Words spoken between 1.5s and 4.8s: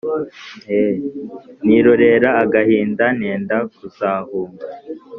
Nirorera agahinda Ntenda kuzahunga